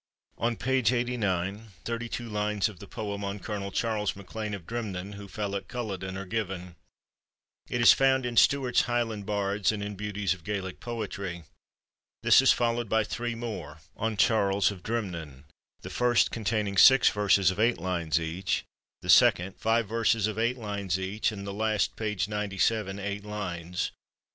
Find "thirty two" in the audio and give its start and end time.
1.85-2.27